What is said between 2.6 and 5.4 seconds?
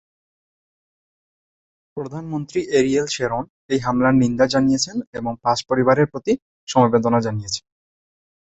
Ariel Sharon এই হামলার নিন্দা জানিয়েছেন এবং